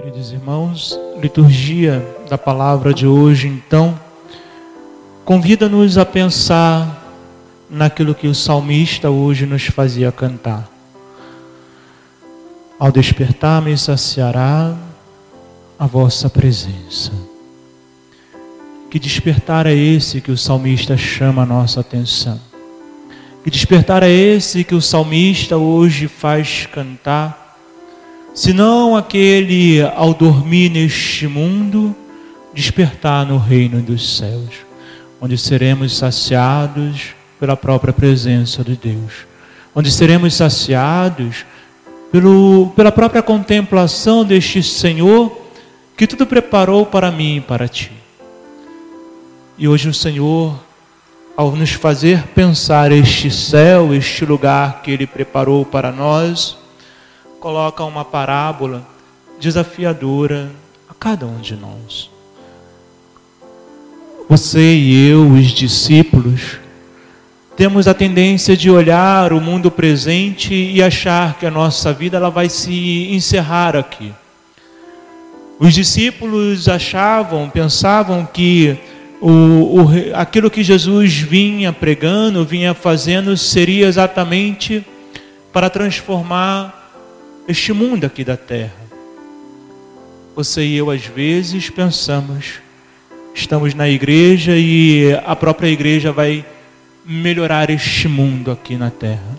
[0.00, 3.98] Queridos irmãos, liturgia da palavra de hoje, então,
[5.24, 7.04] convida-nos a pensar
[7.68, 10.70] naquilo que o salmista hoje nos fazia cantar.
[12.78, 14.72] Ao despertar, me saciará
[15.76, 17.10] a vossa presença.
[18.88, 22.40] Que despertar é esse que o salmista chama a nossa atenção?
[23.42, 27.47] Que despertar é esse que o salmista hoje faz cantar?
[28.38, 31.92] Senão aquele ao dormir neste mundo,
[32.54, 34.64] despertar no reino dos céus,
[35.20, 39.26] onde seremos saciados pela própria presença de Deus,
[39.74, 41.44] onde seremos saciados
[42.12, 45.36] pelo, pela própria contemplação deste Senhor
[45.96, 47.90] que tudo preparou para mim e para ti.
[49.58, 50.56] E hoje o Senhor,
[51.36, 56.56] ao nos fazer pensar este céu, este lugar que Ele preparou para nós,
[57.40, 58.86] coloca uma parábola
[59.38, 60.50] desafiadora
[60.88, 62.10] a cada um de nós.
[64.28, 66.58] Você e eu, os discípulos,
[67.56, 72.30] temos a tendência de olhar o mundo presente e achar que a nossa vida ela
[72.30, 74.12] vai se encerrar aqui.
[75.58, 78.78] Os discípulos achavam, pensavam que
[79.20, 79.30] o,
[79.80, 84.84] o, aquilo que Jesus vinha pregando, vinha fazendo, seria exatamente
[85.52, 86.77] para transformar
[87.48, 88.76] este mundo aqui da terra.
[90.36, 92.60] Você e eu, às vezes, pensamos,
[93.34, 96.44] estamos na igreja e a própria igreja vai
[97.06, 99.38] melhorar este mundo aqui na terra.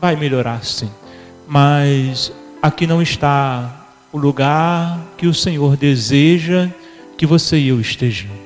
[0.00, 0.90] Vai melhorar sim,
[1.46, 6.68] mas aqui não está o lugar que o Senhor deseja
[7.16, 8.36] que você e eu estejamos.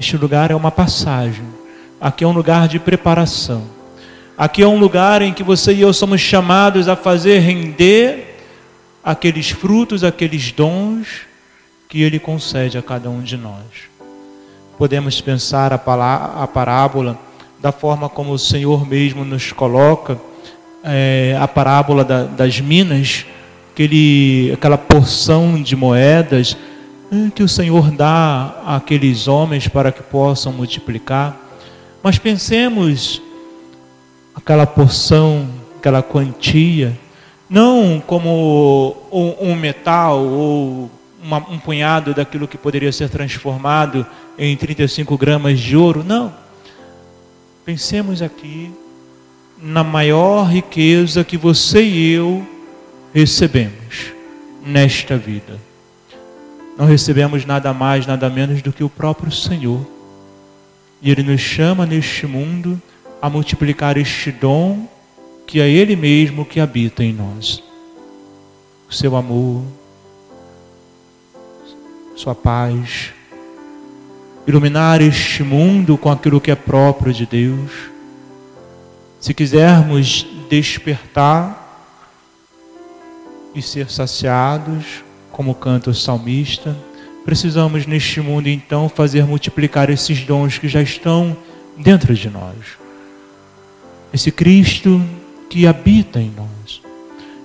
[0.00, 1.44] Este lugar é uma passagem,
[2.00, 3.77] aqui é um lugar de preparação.
[4.38, 8.36] Aqui é um lugar em que você e eu somos chamados a fazer render
[9.02, 11.22] aqueles frutos, aqueles dons
[11.88, 13.64] que Ele concede a cada um de nós.
[14.78, 17.18] Podemos pensar a, parábola
[17.58, 20.16] da forma como o Senhor mesmo nos coloca,
[20.84, 23.26] é, a parábola da, das minas,
[23.72, 26.56] aquele, aquela porção de moedas
[27.10, 31.36] é, que o Senhor dá àqueles homens para que possam multiplicar.
[32.04, 33.20] Mas pensemos
[34.38, 36.96] aquela porção, aquela quantia,
[37.50, 40.90] não como um, metal ou
[41.22, 44.06] uma, um punhado daquilo que poderia ser transformado
[44.38, 46.32] em 35 gramas de ouro, não.
[47.64, 48.70] Pensemos aqui
[49.60, 52.46] na maior riqueza que você e eu
[53.12, 54.12] recebemos
[54.64, 55.58] nesta vida.
[56.78, 59.84] Não recebemos nada mais, nada menos do que o próprio Senhor.
[61.02, 62.80] E Ele nos chama neste mundo
[63.20, 64.86] a multiplicar este dom
[65.46, 67.62] que é Ele mesmo que habita em nós.
[68.88, 69.64] O seu amor,
[72.14, 73.12] sua paz,
[74.46, 77.70] iluminar este mundo com aquilo que é próprio de Deus.
[79.20, 81.66] Se quisermos despertar
[83.54, 85.02] e ser saciados,
[85.32, 86.76] como canta o salmista,
[87.24, 91.36] precisamos neste mundo então fazer multiplicar esses dons que já estão
[91.76, 92.87] dentro de nós
[94.12, 95.00] esse Cristo
[95.48, 96.80] que habita em nós.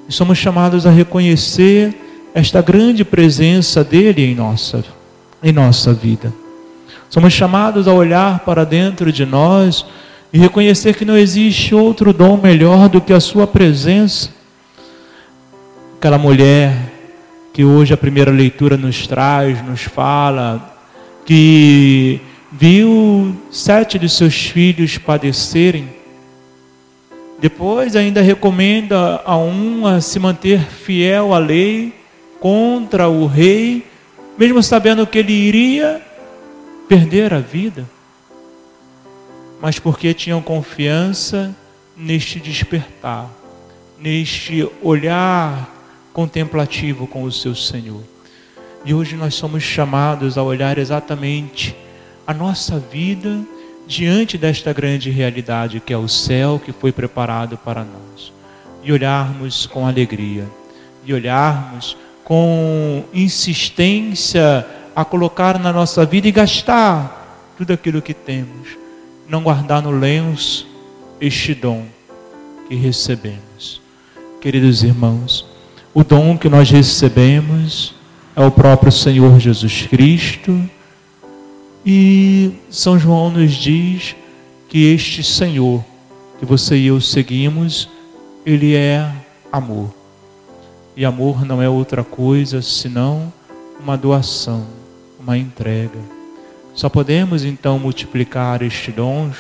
[0.08, 1.96] E somos chamados a reconhecer
[2.34, 4.84] esta grande presença dele em nossa,
[5.42, 6.34] em nossa vida.
[7.10, 9.86] Somos chamados a olhar para dentro de nós
[10.32, 14.30] e reconhecer que não existe outro dom melhor do que a sua presença.
[15.98, 16.76] Aquela mulher
[17.54, 20.76] que hoje a primeira leitura nos traz, nos fala,
[21.24, 22.20] que
[22.52, 25.88] viu sete de seus filhos padecerem
[27.44, 31.94] depois ainda recomenda a um a se manter fiel à lei
[32.40, 33.86] contra o rei,
[34.38, 36.02] mesmo sabendo que ele iria
[36.88, 37.86] perder a vida.
[39.62, 41.54] Mas porque tinham confiança
[41.98, 43.30] neste despertar,
[44.00, 45.70] neste olhar
[46.14, 48.04] contemplativo com o seu Senhor.
[48.86, 51.76] E hoje nós somos chamados a olhar exatamente
[52.26, 53.42] a nossa vida
[53.88, 58.32] diante desta grande realidade que é o céu que foi preparado para nós.
[58.84, 60.46] E olharmos com alegria,
[61.06, 64.66] e olharmos com insistência
[64.96, 68.70] a colocar na nossa vida e gastar tudo aquilo que temos,
[69.28, 70.68] não guardar no lenço
[71.20, 71.86] este dom
[72.68, 73.82] que recebemos.
[74.42, 75.46] Queridos irmãos,
[75.94, 77.96] o dom que nós recebemos
[78.36, 80.70] é o próprio Senhor Jesus Cristo
[81.86, 84.16] e São João nos diz
[84.70, 85.84] que este Senhor
[86.44, 87.88] que você e eu seguimos,
[88.46, 89.10] ele é
[89.50, 89.94] amor.
[90.94, 93.32] E amor não é outra coisa senão
[93.82, 94.68] uma doação,
[95.18, 95.98] uma entrega.
[96.74, 99.38] Só podemos então multiplicar estes dons,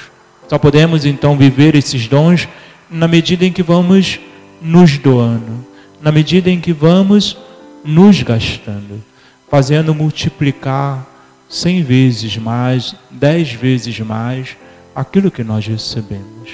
[0.48, 2.48] só podemos então viver esses dons
[2.90, 4.18] na medida em que vamos
[4.62, 5.66] nos doando,
[6.02, 7.38] na medida em que vamos
[7.84, 9.04] nos gastando,
[9.50, 11.06] fazendo multiplicar
[11.54, 14.58] cem vezes mais, dez vezes mais
[14.96, 16.50] aquilo que nós recebemos.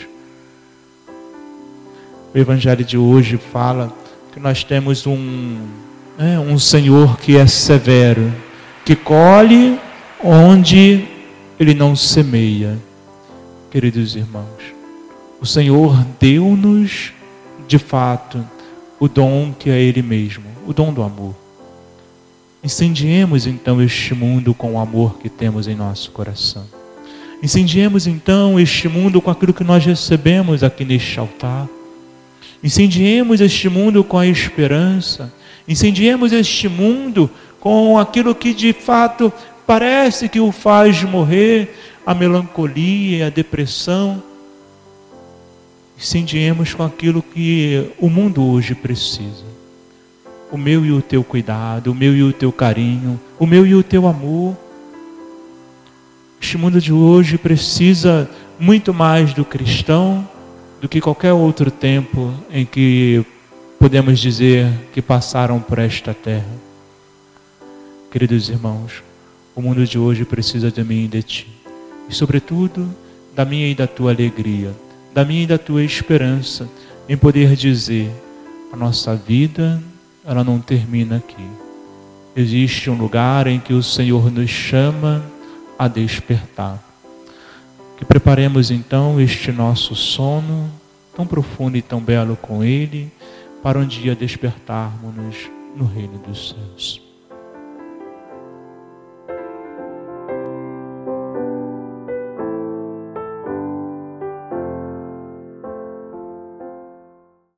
[2.35, 3.95] O Evangelho de hoje fala
[4.33, 5.57] que nós temos um,
[6.17, 8.33] né, um Senhor que é severo,
[8.83, 9.79] que colhe
[10.21, 11.07] onde
[11.57, 12.77] ele não semeia.
[13.71, 14.75] Queridos irmãos,
[15.39, 17.13] o Senhor deu-nos,
[17.69, 18.45] de fato,
[18.99, 21.33] o dom que é Ele mesmo, o dom do amor.
[22.61, 26.65] Incendiemos então este mundo com o amor que temos em nosso coração.
[27.41, 31.69] Incendiemos então este mundo com aquilo que nós recebemos aqui neste altar.
[32.61, 35.33] Incendiemos este mundo com a esperança.
[35.65, 39.31] Incendiemos este mundo com aquilo que de fato
[39.65, 41.73] parece que o faz morrer,
[42.05, 44.21] a melancolia, a depressão.
[45.97, 49.48] Incendiemos com aquilo que o mundo hoje precisa
[50.51, 53.75] o meu e o teu cuidado, o meu e o teu carinho, o meu e
[53.75, 54.57] o teu amor.
[56.41, 58.29] Este mundo de hoje precisa
[58.59, 60.27] muito mais do cristão
[60.81, 63.23] do que qualquer outro tempo em que
[63.77, 66.69] podemos dizer que passaram por esta terra.
[68.11, 69.03] Queridos irmãos,
[69.55, 71.47] o mundo de hoje precisa de mim e de ti,
[72.09, 72.89] e sobretudo
[73.35, 74.75] da minha e da tua alegria,
[75.13, 76.67] da minha e da tua esperança
[77.07, 78.09] em poder dizer:
[78.71, 79.81] a nossa vida
[80.25, 81.47] ela não termina aqui.
[82.35, 85.23] Existe um lugar em que o Senhor nos chama
[85.77, 86.83] a despertar.
[87.97, 90.71] Que preparemos então este nosso sono,
[91.15, 93.11] tão profundo e tão belo com Ele,
[93.61, 95.35] para um dia despertarmos-nos
[95.75, 97.08] no reino dos céus.